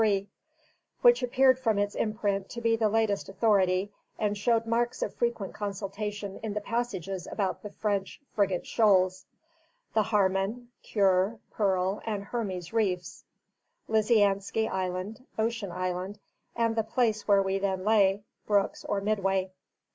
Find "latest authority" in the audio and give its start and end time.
2.89-3.91